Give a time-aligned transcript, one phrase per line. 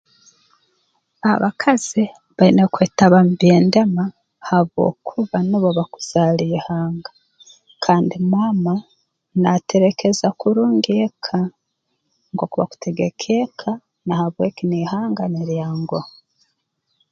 [1.33, 2.03] Abakazi
[2.37, 4.03] baine kwetaba mu by'endema
[4.47, 7.11] habwokuba nubo bakuzaara ihanga
[7.85, 8.73] kandi maama
[9.41, 11.37] nateerekereza kurungi eka
[12.31, 13.71] nk'oku bakutegeka eka
[14.05, 16.09] na habweki n'ihanga niryanguha